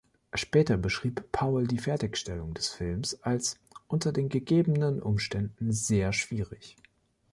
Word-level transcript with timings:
Später 0.33 0.77
beschrieb 0.77 1.31
Powell 1.31 1.67
die 1.67 1.77
Fertigstellung 1.77 2.55
des 2.55 2.69
Films 2.69 3.21
als 3.21 3.59
„unter 3.87 4.11
den 4.11 4.29
gegebenen 4.29 4.99
Umständen 4.99 5.71
sehr 5.71 6.11
schwierig“. 6.11 6.75